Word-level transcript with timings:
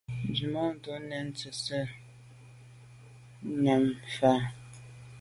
Nzwimàntô 0.29 0.93
nèn 1.09 1.25
ntse’te 1.29 1.79
nyàm 3.61 3.83
fa. 4.15 4.31